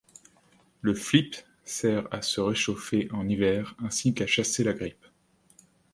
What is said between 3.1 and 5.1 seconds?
en hiver ainsi qu’à chasser la grippe.